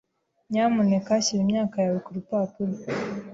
[0.51, 2.73] Nyamuneka shyira imyaka yawe kurupapuro.